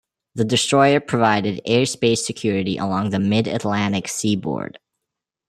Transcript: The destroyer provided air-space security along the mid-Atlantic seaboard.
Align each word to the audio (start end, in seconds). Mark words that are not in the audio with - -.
The 0.33 0.43
destroyer 0.45 0.99
provided 0.99 1.61
air-space 1.63 2.25
security 2.25 2.75
along 2.75 3.11
the 3.11 3.19
mid-Atlantic 3.19 4.07
seaboard. 4.07 4.79